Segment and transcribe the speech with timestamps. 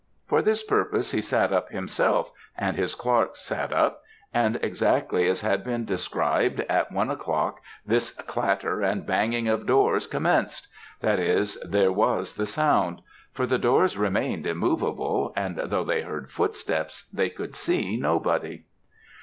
[0.25, 4.01] For this purpose he sat up himself, and his clerks sat up,
[4.33, 10.07] and exactly as had been described, at one o'clock this clatter and banging of doors
[10.07, 10.67] commenced
[11.01, 16.31] that is, there was the sound; for the doors remained immovable, and though they heard
[16.31, 18.63] footsteps they could see nobody.